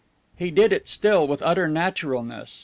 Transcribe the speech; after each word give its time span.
He 0.35 0.49
did 0.49 0.73
it 0.73 0.87
still 0.87 1.27
with 1.27 1.43
utter 1.43 1.67
naturalness. 1.67 2.59